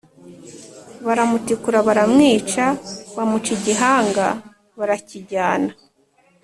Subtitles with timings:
[1.05, 2.65] baramutikura baramwica,
[3.15, 4.25] bamuca igihanga
[4.77, 5.71] barakijyana